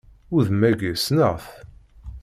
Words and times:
Udem-agi, 0.35 0.91
ssneɣ-t! 0.95 1.45